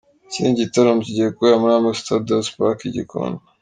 [0.27, 3.39] Ikindi gitaramo kigiye kubera muri Ambassador's Park i Gikondo.